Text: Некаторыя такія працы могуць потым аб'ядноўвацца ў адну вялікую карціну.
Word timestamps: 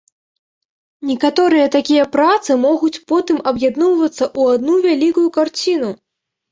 Некаторыя 1.09 1.67
такія 1.77 2.07
працы 2.17 2.51
могуць 2.65 3.01
потым 3.13 3.37
аб'ядноўвацца 3.53 4.21
ў 4.39 4.59
адну 4.59 4.73
вялікую 4.89 5.27
карціну. 5.39 5.97